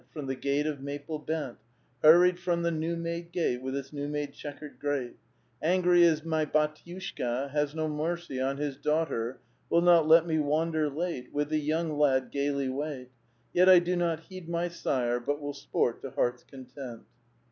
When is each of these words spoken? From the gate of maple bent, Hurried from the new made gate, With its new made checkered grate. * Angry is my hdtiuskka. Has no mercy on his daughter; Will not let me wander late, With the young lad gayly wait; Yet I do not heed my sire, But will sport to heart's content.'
From 0.13 0.25
the 0.25 0.33
gate 0.35 0.65
of 0.65 0.81
maple 0.81 1.19
bent, 1.19 1.59
Hurried 2.01 2.39
from 2.39 2.63
the 2.63 2.71
new 2.71 2.95
made 2.95 3.31
gate, 3.31 3.61
With 3.61 3.75
its 3.75 3.93
new 3.93 4.07
made 4.07 4.33
checkered 4.33 4.79
grate. 4.79 5.15
* 5.45 5.61
Angry 5.73 6.01
is 6.01 6.23
my 6.25 6.43
hdtiuskka. 6.43 7.51
Has 7.51 7.75
no 7.75 7.87
mercy 7.87 8.41
on 8.41 8.57
his 8.57 8.77
daughter; 8.77 9.41
Will 9.69 9.83
not 9.83 10.07
let 10.07 10.25
me 10.25 10.39
wander 10.39 10.89
late, 10.89 11.31
With 11.31 11.49
the 11.49 11.59
young 11.59 11.99
lad 11.99 12.31
gayly 12.31 12.67
wait; 12.67 13.09
Yet 13.53 13.69
I 13.69 13.77
do 13.77 13.95
not 13.95 14.21
heed 14.21 14.49
my 14.49 14.69
sire, 14.69 15.19
But 15.19 15.39
will 15.39 15.53
sport 15.53 16.01
to 16.01 16.09
heart's 16.09 16.43
content.' 16.45 17.03